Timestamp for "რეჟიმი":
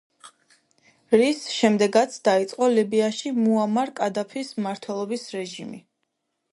5.39-5.85